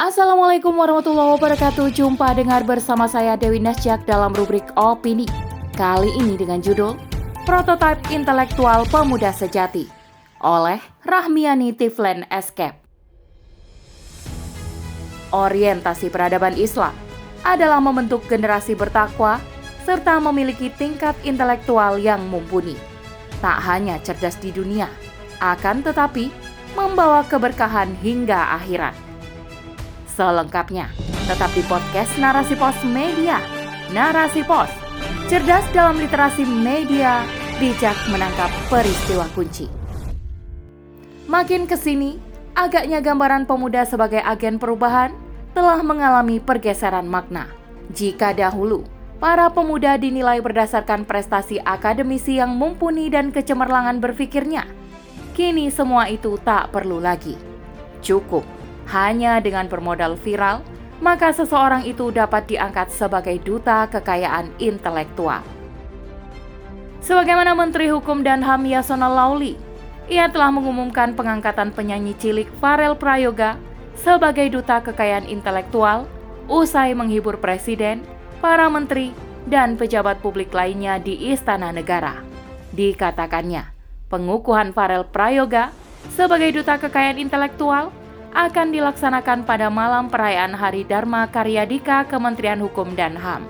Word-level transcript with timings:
Assalamualaikum 0.00 0.80
warahmatullahi 0.80 1.36
wabarakatuh. 1.36 1.92
Jumpa 1.92 2.32
dengar 2.32 2.64
bersama 2.64 3.04
saya 3.04 3.36
Dewi 3.36 3.60
Nasjak 3.60 4.08
dalam 4.08 4.32
rubrik 4.32 4.64
Opini. 4.72 5.28
Kali 5.76 6.08
ini 6.16 6.40
dengan 6.40 6.56
judul 6.64 6.96
Prototipe 7.44 8.08
Intelektual 8.08 8.88
Pemuda 8.88 9.28
Sejati 9.28 9.84
oleh 10.40 10.80
Rahmiani 11.04 11.76
Tiflen 11.76 12.24
Escape. 12.32 12.80
Orientasi 15.36 16.08
peradaban 16.08 16.56
Islam 16.56 16.96
adalah 17.44 17.84
membentuk 17.84 18.24
generasi 18.24 18.72
bertakwa 18.72 19.36
serta 19.84 20.16
memiliki 20.16 20.72
tingkat 20.80 21.12
intelektual 21.28 22.00
yang 22.00 22.24
mumpuni. 22.24 22.72
Tak 23.44 23.68
hanya 23.68 24.00
cerdas 24.00 24.40
di 24.40 24.48
dunia, 24.48 24.88
akan 25.44 25.84
tetapi 25.84 26.32
membawa 26.72 27.20
keberkahan 27.28 27.92
hingga 28.00 28.56
akhirat. 28.56 29.09
Selengkapnya, 30.20 30.92
tetap 31.24 31.48
di 31.56 31.64
podcast 31.64 32.12
Narasi 32.20 32.52
Pos 32.52 32.76
Media. 32.84 33.40
Narasi 33.88 34.44
Pos, 34.44 34.68
cerdas 35.32 35.64
dalam 35.72 35.96
literasi 35.96 36.44
media, 36.44 37.24
bijak 37.56 37.96
menangkap 38.12 38.52
peristiwa 38.68 39.24
kunci. 39.32 39.64
Makin 41.24 41.64
ke 41.64 41.72
sini, 41.72 42.20
agaknya 42.52 43.00
gambaran 43.00 43.48
pemuda 43.48 43.88
sebagai 43.88 44.20
agen 44.20 44.60
perubahan 44.60 45.16
telah 45.56 45.80
mengalami 45.80 46.36
pergeseran 46.36 47.08
makna. 47.08 47.48
Jika 47.88 48.36
dahulu, 48.36 48.84
para 49.24 49.48
pemuda 49.48 49.96
dinilai 49.96 50.44
berdasarkan 50.44 51.08
prestasi 51.08 51.64
akademisi 51.64 52.36
yang 52.36 52.52
mumpuni 52.52 53.08
dan 53.08 53.32
kecemerlangan 53.32 54.04
berpikirnya, 54.04 54.68
kini 55.32 55.72
semua 55.72 56.12
itu 56.12 56.36
tak 56.44 56.68
perlu 56.76 57.00
lagi. 57.00 57.40
Cukup 58.04 58.59
hanya 58.90 59.38
dengan 59.38 59.70
bermodal 59.70 60.18
viral, 60.18 60.66
maka 61.00 61.32
seseorang 61.32 61.88
itu 61.88 62.12
dapat 62.12 62.50
diangkat 62.50 62.92
sebagai 62.92 63.40
duta 63.40 63.88
kekayaan 63.88 64.52
intelektual. 64.60 65.40
Sebagaimana 67.00 67.56
Menteri 67.56 67.88
Hukum 67.88 68.20
dan 68.20 68.44
HAM 68.44 68.68
Yasona 68.68 69.08
Lauli, 69.08 69.56
ia 70.10 70.28
telah 70.28 70.52
mengumumkan 70.52 71.16
pengangkatan 71.16 71.72
penyanyi 71.72 72.12
cilik 72.20 72.50
Farel 72.60 72.92
Prayoga 72.92 73.56
sebagai 73.96 74.52
duta 74.52 74.84
kekayaan 74.84 75.24
intelektual 75.24 76.04
usai 76.50 76.92
menghibur 76.92 77.40
presiden, 77.40 78.04
para 78.42 78.68
menteri, 78.68 79.14
dan 79.48 79.78
pejabat 79.78 80.20
publik 80.20 80.52
lainnya 80.52 81.00
di 81.00 81.32
Istana 81.32 81.72
Negara. 81.72 82.20
Dikatakannya, 82.76 83.70
pengukuhan 84.12 84.76
Farel 84.76 85.08
Prayoga 85.08 85.72
sebagai 86.12 86.52
duta 86.52 86.76
kekayaan 86.76 87.16
intelektual 87.16 87.94
akan 88.30 88.70
dilaksanakan 88.70 89.42
pada 89.42 89.66
malam 89.66 90.06
perayaan 90.06 90.54
Hari 90.54 90.86
Dharma 90.86 91.26
Karyadika 91.26 92.06
Kementerian 92.06 92.62
Hukum 92.62 92.94
dan 92.94 93.18
HAM. 93.18 93.42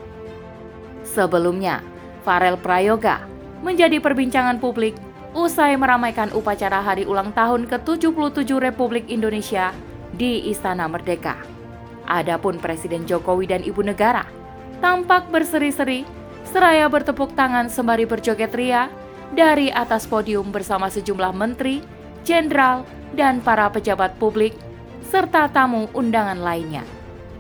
Sebelumnya, 1.05 1.85
Farel 2.25 2.57
Prayoga 2.57 3.25
menjadi 3.61 4.01
perbincangan 4.01 4.57
publik 4.57 4.97
usai 5.37 5.77
meramaikan 5.77 6.33
upacara 6.33 6.81
hari 6.81 7.05
ulang 7.05 7.31
tahun 7.37 7.69
ke-77 7.69 8.51
Republik 8.57 9.05
Indonesia 9.13 9.71
di 10.17 10.49
Istana 10.49 10.89
Merdeka. 10.89 11.37
Adapun 12.09 12.59
Presiden 12.59 13.05
Jokowi 13.07 13.47
dan 13.53 13.63
Ibu 13.63 13.85
Negara 13.85 14.27
tampak 14.81 15.29
berseri-seri 15.29 16.03
seraya 16.49 16.89
bertepuk 16.89 17.37
tangan 17.37 17.69
sembari 17.69 18.09
berjoget 18.09 18.51
ria 18.57 18.89
dari 19.31 19.71
atas 19.71 20.09
podium 20.09 20.51
bersama 20.51 20.91
sejumlah 20.91 21.31
menteri, 21.37 21.85
jenderal, 22.27 22.83
dan 23.15 23.39
para 23.45 23.71
pejabat 23.71 24.19
publik 24.19 24.57
serta 25.11 25.51
tamu 25.51 25.91
undangan 25.91 26.39
lainnya. 26.39 26.87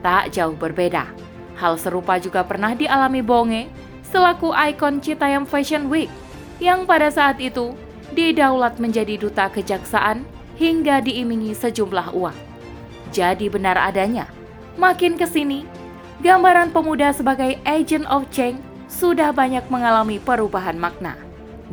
Tak 0.03 0.35
jauh 0.35 0.59
berbeda, 0.59 1.07
hal 1.55 1.79
serupa 1.79 2.19
juga 2.19 2.43
pernah 2.43 2.75
dialami 2.75 3.23
Bonge 3.23 3.71
selaku 4.11 4.51
ikon 4.51 4.99
Citayam 4.99 5.47
Fashion 5.47 5.87
Week 5.87 6.11
yang 6.59 6.83
pada 6.83 7.07
saat 7.15 7.39
itu 7.39 7.79
didaulat 8.11 8.83
menjadi 8.83 9.15
duta 9.15 9.47
kejaksaan 9.47 10.27
hingga 10.59 10.99
diimingi 10.99 11.55
sejumlah 11.55 12.11
uang. 12.11 12.35
Jadi 13.15 13.47
benar 13.47 13.79
adanya, 13.79 14.27
makin 14.75 15.15
ke 15.15 15.31
sini, 15.31 15.63
gambaran 16.27 16.75
pemuda 16.75 17.15
sebagai 17.15 17.55
agent 17.63 18.05
of 18.11 18.27
change 18.35 18.59
sudah 18.91 19.31
banyak 19.31 19.63
mengalami 19.71 20.19
perubahan 20.19 20.75
makna. 20.75 21.15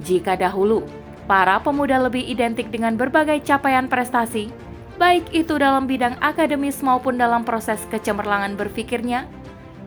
Jika 0.06 0.38
dahulu, 0.38 0.86
para 1.26 1.58
pemuda 1.58 1.98
lebih 1.98 2.22
identik 2.22 2.70
dengan 2.70 2.94
berbagai 2.94 3.42
capaian 3.42 3.90
prestasi, 3.90 4.54
baik 4.98 5.30
itu 5.32 5.56
dalam 5.62 5.86
bidang 5.86 6.18
akademis 6.20 6.82
maupun 6.82 7.16
dalam 7.22 7.46
proses 7.46 7.80
kecemerlangan 7.94 8.58
berpikirnya, 8.58 9.30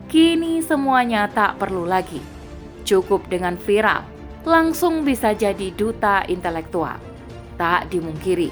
kini 0.07 0.63
semuanya 0.63 1.27
tak 1.27 1.59
perlu 1.59 1.83
lagi. 1.83 2.23
Cukup 2.87 3.27
dengan 3.27 3.59
viral, 3.59 4.07
langsung 4.47 5.03
bisa 5.05 5.35
jadi 5.35 5.69
duta 5.75 6.25
intelektual. 6.25 6.97
Tak 7.59 7.91
dimungkiri, 7.93 8.49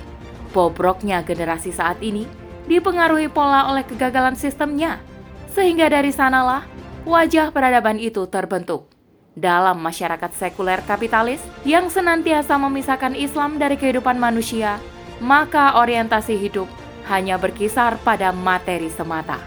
bobroknya 0.53 1.25
generasi 1.25 1.74
saat 1.74 1.97
ini 2.06 2.28
dipengaruhi 2.70 3.31
pola 3.31 3.72
oleh 3.74 3.81
kegagalan 3.81 4.38
sistemnya, 4.38 5.02
sehingga 5.50 5.90
dari 5.90 6.14
sanalah 6.14 6.68
wajah 7.08 7.50
peradaban 7.50 7.97
itu 7.97 8.30
terbentuk. 8.30 8.86
Dalam 9.34 9.80
masyarakat 9.80 10.36
sekuler 10.36 10.84
kapitalis 10.84 11.40
yang 11.64 11.88
senantiasa 11.88 12.59
memisahkan 12.59 13.16
Islam 13.16 13.56
dari 13.56 13.80
kehidupan 13.80 14.20
manusia, 14.20 14.78
maka 15.19 15.80
orientasi 15.80 16.35
hidup 16.40 16.68
hanya 17.07 17.40
berkisar 17.40 18.00
pada 18.03 18.31
materi 18.31 18.91
semata. 18.91 19.40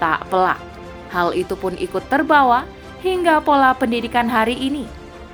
Tak 0.00 0.28
pelak, 0.28 0.60
hal 1.12 1.32
itu 1.32 1.54
pun 1.54 1.76
ikut 1.78 2.04
terbawa 2.12 2.64
hingga 3.00 3.40
pola 3.44 3.76
pendidikan 3.76 4.26
hari 4.26 4.56
ini, 4.56 4.84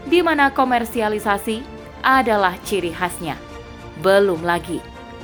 di 0.07 0.21
mana 0.21 0.51
komersialisasi 0.51 1.63
adalah 2.03 2.57
ciri 2.67 2.91
khasnya. 2.91 3.37
Belum 4.01 4.41
lagi 4.41 4.81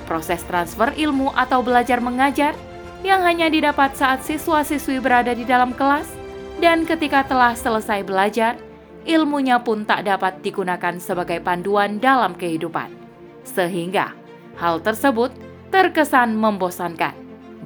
proses 0.07 0.41
transfer 0.47 0.95
ilmu 0.95 1.35
atau 1.35 1.61
belajar 1.61 1.99
mengajar 1.99 2.55
yang 3.05 3.21
hanya 3.27 3.51
didapat 3.53 3.93
saat 3.93 4.23
siswa-siswi 4.25 5.03
berada 5.03 5.35
di 5.37 5.45
dalam 5.45 5.75
kelas, 5.77 6.09
dan 6.63 6.89
ketika 6.89 7.27
telah 7.29 7.53
selesai 7.53 8.01
belajar, 8.07 8.57
ilmunya 9.05 9.61
pun 9.61 9.85
tak 9.85 10.09
dapat 10.09 10.41
digunakan 10.41 10.97
sebagai 10.97 11.39
panduan 11.45 12.01
dalam 12.01 12.33
kehidupan, 12.33 12.89
sehingga 13.45 14.16
Hal 14.57 14.81
tersebut 14.81 15.37
terkesan 15.69 16.33
membosankan. 16.33 17.13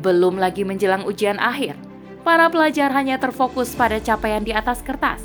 Belum 0.03 0.35
lagi 0.35 0.67
menjelang 0.67 1.07
ujian 1.07 1.39
akhir, 1.39 1.79
para 2.27 2.51
pelajar 2.51 2.91
hanya 2.91 3.21
terfokus 3.23 3.79
pada 3.79 4.03
capaian 4.03 4.43
di 4.43 4.51
atas 4.51 4.83
kertas, 4.83 5.23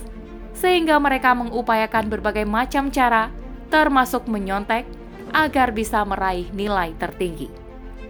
sehingga 0.54 1.02
mereka 1.02 1.34
mengupayakan 1.34 2.06
berbagai 2.06 2.46
macam 2.46 2.94
cara, 2.94 3.34
termasuk 3.74 4.30
menyontek, 4.30 4.86
agar 5.34 5.74
bisa 5.74 6.06
meraih 6.06 6.46
nilai 6.54 6.94
tertinggi. 7.02 7.50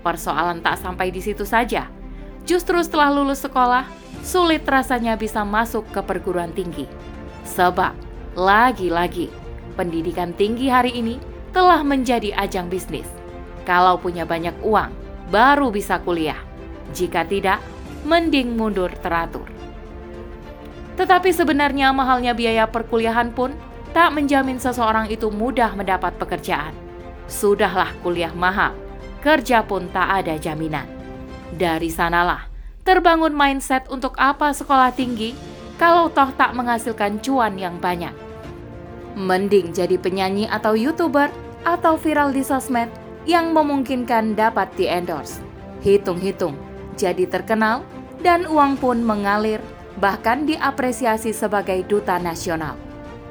Persoalan 0.03 0.59
tak 0.59 0.83
sampai 0.83 1.09
di 1.09 1.23
situ 1.23 1.47
saja. 1.47 1.87
Justru 2.43 2.77
setelah 2.83 3.09
lulus 3.09 3.41
sekolah, 3.41 3.87
sulit 4.21 4.67
rasanya 4.67 5.15
bisa 5.15 5.41
masuk 5.47 5.87
ke 5.95 6.01
perguruan 6.03 6.51
tinggi. 6.53 6.85
Sebab, 7.47 7.95
lagi-lagi, 8.35 9.31
pendidikan 9.79 10.35
tinggi 10.35 10.69
hari 10.69 10.93
ini 10.93 11.17
telah 11.55 11.81
menjadi 11.81 12.35
ajang 12.35 12.69
bisnis 12.69 13.07
kalau 13.65 13.97
punya 13.97 14.23
banyak 14.23 14.53
uang, 14.61 14.93
baru 15.33 15.73
bisa 15.73 15.97
kuliah. 15.99 16.37
Jika 16.93 17.25
tidak, 17.25 17.59
mending 18.05 18.53
mundur 18.53 18.93
teratur. 19.01 19.49
Tetapi 20.95 21.33
sebenarnya 21.35 21.91
mahalnya 21.91 22.31
biaya 22.31 22.69
perkuliahan 22.69 23.33
pun 23.35 23.51
tak 23.91 24.15
menjamin 24.15 24.61
seseorang 24.61 25.11
itu 25.11 25.27
mudah 25.27 25.75
mendapat 25.75 26.15
pekerjaan. 26.15 26.71
Sudahlah 27.25 27.91
kuliah 28.05 28.31
mahal, 28.31 28.77
kerja 29.19 29.65
pun 29.65 29.89
tak 29.91 30.23
ada 30.23 30.37
jaminan. 30.37 30.87
Dari 31.51 31.89
sanalah 31.89 32.47
terbangun 32.85 33.33
mindset 33.33 33.89
untuk 33.89 34.13
apa 34.21 34.53
sekolah 34.53 34.93
tinggi 34.93 35.33
kalau 35.75 36.07
toh 36.07 36.29
tak 36.37 36.53
menghasilkan 36.53 37.19
cuan 37.19 37.57
yang 37.57 37.81
banyak. 37.81 38.13
Mending 39.17 39.73
jadi 39.73 39.97
penyanyi 39.97 40.45
atau 40.47 40.77
youtuber 40.77 41.33
atau 41.65 41.97
viral 41.97 42.31
di 42.31 42.45
sosmed 42.45 42.87
yang 43.25 43.51
memungkinkan 43.51 44.37
dapat 44.37 44.69
di-endorse. 44.77 45.41
Hitung-hitung, 45.81 46.57
jadi 46.97 47.25
terkenal 47.29 47.85
dan 48.21 48.45
uang 48.49 48.77
pun 48.81 49.01
mengalir, 49.01 49.61
bahkan 50.01 50.45
diapresiasi 50.45 51.33
sebagai 51.33 51.85
duta 51.85 52.17
nasional. 52.17 52.77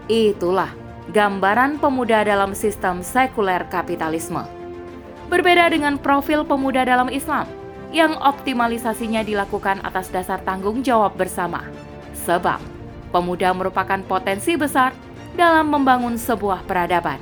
Itulah 0.06 0.70
gambaran 1.10 1.80
pemuda 1.82 2.22
dalam 2.22 2.52
sistem 2.52 3.00
sekuler 3.02 3.66
kapitalisme. 3.70 4.44
Berbeda 5.32 5.72
dengan 5.72 5.96
profil 5.96 6.44
pemuda 6.44 6.84
dalam 6.84 7.08
Islam, 7.08 7.48
yang 7.94 8.18
optimalisasinya 8.20 9.24
dilakukan 9.24 9.80
atas 9.82 10.12
dasar 10.12 10.42
tanggung 10.44 10.84
jawab 10.84 11.16
bersama. 11.16 11.64
Sebab, 12.26 12.60
pemuda 13.10 13.54
merupakan 13.56 13.98
potensi 14.04 14.54
besar 14.58 14.92
dalam 15.34 15.70
membangun 15.70 16.18
sebuah 16.18 16.66
peradaban. 16.68 17.18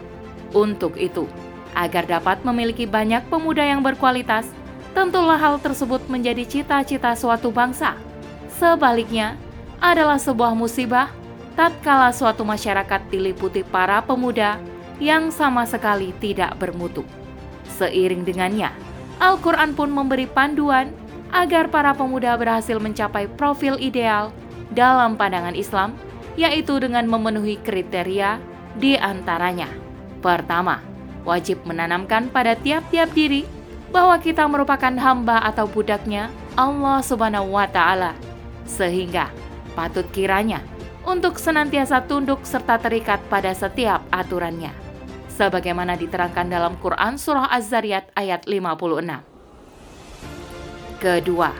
Untuk 0.53 1.01
itu, 1.01 1.25
agar 1.73 2.05
dapat 2.05 2.45
memiliki 2.45 2.85
banyak 2.85 3.25
pemuda 3.29 3.65
yang 3.65 3.81
berkualitas, 3.81 4.49
tentulah 4.93 5.41
hal 5.41 5.57
tersebut 5.59 6.05
menjadi 6.09 6.45
cita-cita 6.45 7.17
suatu 7.17 7.49
bangsa. 7.49 7.97
Sebaliknya, 8.61 9.37
adalah 9.83 10.21
sebuah 10.21 10.55
musibah 10.55 11.11
tatkala 11.59 12.15
suatu 12.15 12.47
masyarakat 12.47 13.11
diliputi 13.11 13.67
para 13.67 13.99
pemuda 13.99 14.63
yang 15.03 15.35
sama 15.35 15.67
sekali 15.67 16.15
tidak 16.23 16.55
bermutu. 16.57 17.03
Seiring 17.67 18.23
dengannya, 18.23 18.71
Al-Quran 19.19 19.75
pun 19.75 19.91
memberi 19.91 20.31
panduan 20.31 20.95
agar 21.35 21.67
para 21.67 21.91
pemuda 21.97 22.39
berhasil 22.39 22.79
mencapai 22.79 23.27
profil 23.27 23.75
ideal 23.83 24.31
dalam 24.71 25.19
pandangan 25.19 25.59
Islam, 25.59 25.99
yaitu 26.39 26.79
dengan 26.79 27.05
memenuhi 27.11 27.59
kriteria 27.61 28.39
di 28.79 28.95
antaranya. 28.97 29.69
Pertama, 30.23 30.81
wajib 31.23 31.63
menanamkan 31.67 32.29
pada 32.31 32.59
tiap-tiap 32.59 33.11
diri 33.15 33.47
bahwa 33.93 34.17
kita 34.19 34.49
merupakan 34.49 34.93
hamba 34.97 35.45
atau 35.45 35.69
budaknya 35.69 36.33
Allah 36.57 37.05
Subhanahu 37.05 37.53
wa 37.53 37.69
Ta'ala, 37.69 38.17
sehingga 38.65 39.29
patut 39.77 40.09
kiranya 40.11 40.65
untuk 41.05 41.37
senantiasa 41.37 42.05
tunduk 42.07 42.43
serta 42.47 42.79
terikat 42.79 43.21
pada 43.29 43.53
setiap 43.53 44.01
aturannya. 44.09 44.73
Sebagaimana 45.33 45.97
diterangkan 45.97 46.47
dalam 46.53 46.77
Quran 46.79 47.17
Surah 47.17 47.49
Az-Zariyat 47.51 48.13
ayat 48.15 48.45
56. 48.45 49.25
Kedua, 51.01 51.51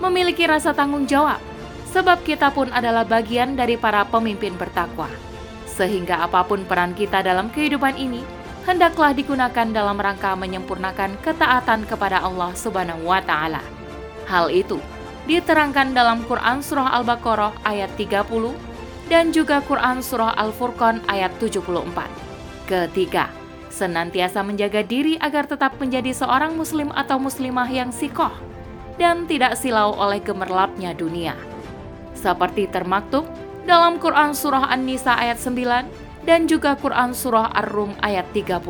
memiliki 0.00 0.46
rasa 0.46 0.72
tanggung 0.72 1.04
jawab, 1.04 1.42
sebab 1.90 2.22
kita 2.22 2.54
pun 2.54 2.70
adalah 2.70 3.02
bagian 3.02 3.58
dari 3.58 3.76
para 3.76 4.06
pemimpin 4.06 4.54
bertakwa. 4.54 5.10
Sehingga 5.68 6.24
apa 6.24 6.46
pun 6.48 6.64
peran 6.64 6.96
kita 6.96 7.20
dalam 7.20 7.52
kehidupan 7.52 8.00
ini, 8.00 8.24
hendaklah 8.66 9.14
digunakan 9.14 9.70
dalam 9.70 9.94
rangka 9.94 10.34
menyempurnakan 10.34 11.22
ketaatan 11.22 11.86
kepada 11.86 12.18
Allah 12.18 12.50
Subhanahu 12.58 13.06
wa 13.06 13.22
taala. 13.22 13.62
Hal 14.26 14.50
itu 14.50 14.82
diterangkan 15.30 15.94
dalam 15.94 16.26
Quran 16.26 16.60
Surah 16.66 16.90
Al-Baqarah 16.98 17.62
ayat 17.62 17.94
30 17.94 18.26
dan 19.06 19.30
juga 19.30 19.62
Quran 19.62 20.02
Surah 20.02 20.34
Al-Furqan 20.34 20.98
ayat 21.06 21.30
74. 21.38 21.62
Ketiga, 22.66 23.30
senantiasa 23.70 24.42
menjaga 24.42 24.82
diri 24.82 25.14
agar 25.22 25.46
tetap 25.46 25.78
menjadi 25.78 26.10
seorang 26.10 26.58
muslim 26.58 26.90
atau 26.90 27.22
muslimah 27.22 27.70
yang 27.70 27.94
sikoh 27.94 28.34
dan 28.98 29.30
tidak 29.30 29.54
silau 29.54 29.94
oleh 29.94 30.18
gemerlapnya 30.18 30.90
dunia. 30.90 31.38
Seperti 32.18 32.66
termaktub 32.66 33.30
dalam 33.62 34.02
Quran 34.02 34.34
Surah 34.34 34.66
An-Nisa 34.74 35.14
ayat 35.14 35.38
9 35.38 36.05
dan 36.26 36.50
juga 36.50 36.74
Quran 36.74 37.14
Surah 37.14 37.54
Ar-Rum 37.54 37.94
ayat 38.02 38.26
30. 38.34 38.60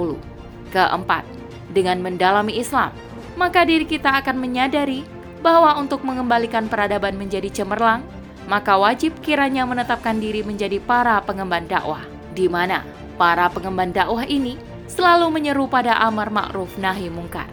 Keempat, 0.70 1.24
dengan 1.72 1.98
mendalami 2.04 2.60
Islam, 2.60 2.92
maka 3.34 3.64
diri 3.64 3.88
kita 3.88 4.20
akan 4.22 4.36
menyadari 4.36 5.02
bahwa 5.40 5.76
untuk 5.80 6.04
mengembalikan 6.04 6.68
peradaban 6.68 7.16
menjadi 7.16 7.48
cemerlang, 7.48 8.04
maka 8.46 8.78
wajib 8.78 9.16
kiranya 9.24 9.64
menetapkan 9.66 10.20
diri 10.20 10.44
menjadi 10.44 10.78
para 10.78 11.18
pengemban 11.24 11.66
dakwah, 11.66 12.04
di 12.36 12.46
mana 12.46 12.84
para 13.16 13.48
pengemban 13.50 13.90
dakwah 13.90 14.22
ini 14.28 14.54
selalu 14.86 15.32
menyeru 15.34 15.66
pada 15.66 15.98
amar 16.04 16.30
ma'ruf 16.30 16.78
nahi 16.78 17.10
mungkar. 17.10 17.48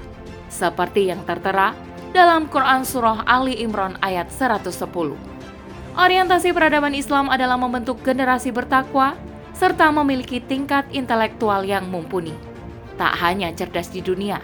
Seperti 0.54 1.10
yang 1.10 1.26
tertera 1.26 1.74
dalam 2.14 2.46
Quran 2.46 2.86
Surah 2.86 3.26
Ali 3.26 3.58
Imran 3.58 3.98
ayat 4.06 4.30
110. 4.30 4.70
Orientasi 5.94 6.50
peradaban 6.54 6.94
Islam 6.94 7.30
adalah 7.30 7.58
membentuk 7.58 8.02
generasi 8.06 8.54
bertakwa 8.54 9.18
serta 9.54 9.94
memiliki 9.94 10.42
tingkat 10.42 10.90
intelektual 10.92 11.64
yang 11.64 11.88
mumpuni. 11.88 12.34
Tak 12.98 13.18
hanya 13.22 13.50
cerdas 13.54 13.90
di 13.90 14.02
dunia, 14.02 14.42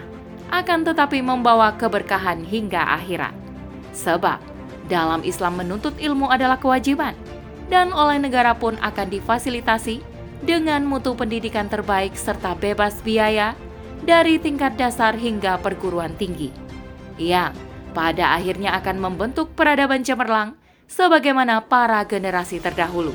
akan 0.50 0.82
tetapi 0.86 1.22
membawa 1.22 1.74
keberkahan 1.78 2.42
hingga 2.42 2.82
akhirat. 2.98 3.34
Sebab 3.94 4.38
dalam 4.90 5.22
Islam 5.22 5.62
menuntut 5.62 5.94
ilmu 5.98 6.26
adalah 6.30 6.58
kewajiban 6.58 7.14
dan 7.70 7.94
oleh 7.94 8.18
negara 8.18 8.58
pun 8.58 8.74
akan 8.82 9.06
difasilitasi 9.06 10.02
dengan 10.42 10.82
mutu 10.82 11.14
pendidikan 11.14 11.70
terbaik 11.70 12.18
serta 12.18 12.58
bebas 12.58 12.98
biaya 13.06 13.54
dari 14.02 14.40
tingkat 14.42 14.74
dasar 14.74 15.14
hingga 15.14 15.60
perguruan 15.62 16.16
tinggi. 16.18 16.50
Yang 17.20 17.54
pada 17.94 18.34
akhirnya 18.34 18.74
akan 18.80 18.96
membentuk 18.98 19.54
peradaban 19.54 20.02
cemerlang 20.02 20.58
sebagaimana 20.90 21.62
para 21.70 22.02
generasi 22.02 22.58
terdahulu. 22.58 23.14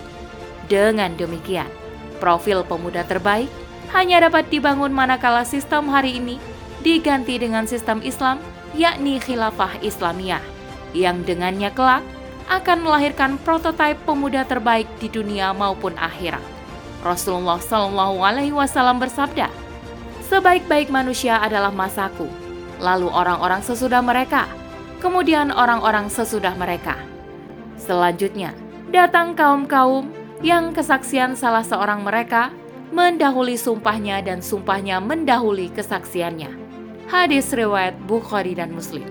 Dengan 0.72 1.14
demikian, 1.14 1.68
profil 2.18 2.66
pemuda 2.66 3.04
terbaik 3.04 3.52
hanya 3.94 4.26
dapat 4.28 4.50
dibangun 4.50 4.92
manakala 4.92 5.46
sistem 5.48 5.88
hari 5.88 6.20
ini 6.20 6.42
diganti 6.82 7.42
dengan 7.42 7.66
sistem 7.66 8.04
Islam, 8.06 8.38
yakni 8.78 9.18
khilafah 9.18 9.82
Islamiyah, 9.82 10.44
yang 10.94 11.26
dengannya 11.26 11.74
kelak 11.74 12.06
akan 12.46 12.86
melahirkan 12.86 13.42
prototipe 13.42 13.98
pemuda 14.06 14.46
terbaik 14.46 14.86
di 15.02 15.10
dunia 15.10 15.50
maupun 15.56 15.98
akhirat. 15.98 16.44
Rasulullah 17.02 17.58
Shallallahu 17.58 18.22
Alaihi 18.22 18.54
Wasallam 18.54 19.02
bersabda, 19.02 19.50
"Sebaik-baik 20.30 20.94
manusia 20.94 21.42
adalah 21.42 21.74
masaku, 21.74 22.30
lalu 22.78 23.10
orang-orang 23.10 23.62
sesudah 23.66 24.02
mereka, 24.06 24.46
kemudian 25.00 25.54
orang-orang 25.54 26.10
sesudah 26.10 26.54
mereka. 26.58 26.98
Selanjutnya, 27.78 28.56
datang 28.90 29.38
kaum-kaum 29.38 30.10
yang 30.44 30.76
kesaksian 30.76 31.40
salah 31.40 31.64
seorang 31.64 32.04
mereka 32.04 32.52
mendahului 32.92 33.56
sumpahnya 33.56 34.20
dan 34.20 34.44
sumpahnya 34.44 35.00
mendahului 35.00 35.72
kesaksiannya." 35.72 36.52
Hadis 37.08 37.54
riwayat 37.54 37.96
Bukhari 38.10 38.58
dan 38.58 38.74
Muslim. 38.74 39.06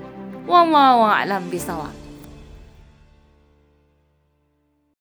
Wallahu 0.45 1.09
a'lam 1.09 1.49
bishawab. 1.49 2.04